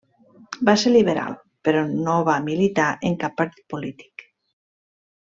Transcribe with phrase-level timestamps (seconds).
[0.69, 1.35] Va ser liberal,
[1.67, 4.25] però no va militar en cap partit polític.